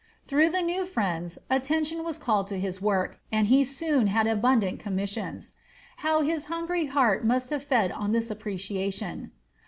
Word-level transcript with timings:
Through 0.25 0.49
the 0.49 0.63
new 0.63 0.87
friends, 0.87 1.37
attention 1.47 2.03
was 2.03 2.17
called 2.17 2.47
to 2.47 2.59
his 2.59 2.81
work, 2.81 3.19
and 3.31 3.45
he 3.49 3.63
soon 3.63 4.07
had 4.07 4.25
abundant 4.25 4.79
commissions. 4.79 5.53
How 5.97 6.21
his 6.21 6.45
hungry 6.45 6.87
heart 6.87 7.23
must 7.23 7.51
have 7.51 7.63
fed 7.63 7.91
on 7.91 8.11
this 8.11 8.31
appreciation! 8.31 9.29